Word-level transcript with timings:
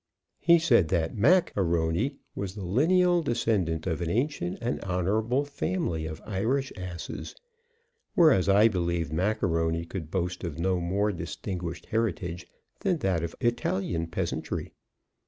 He 0.39 0.57
said 0.57 0.87
that 0.87 1.15
Mac 1.15 1.53
A'Rony 1.55 2.15
was 2.33 2.55
the 2.55 2.65
lineal 2.65 3.21
descendant 3.21 3.85
of 3.85 4.01
an 4.01 4.09
ancient 4.09 4.57
and 4.59 4.81
honorable 4.83 5.45
family 5.45 6.07
of 6.07 6.23
Irish 6.25 6.73
asses; 6.75 7.35
whereas, 8.15 8.49
I 8.49 8.67
believed 8.67 9.13
Macaroni 9.13 9.85
could 9.85 10.09
boast 10.09 10.43
of 10.43 10.57
no 10.57 10.79
more 10.81 11.11
distinguished 11.11 11.85
heritage 11.85 12.47
than 12.79 12.97
that 12.97 13.21
of 13.23 13.35
Italian 13.41 14.07
peasantry. 14.07 14.73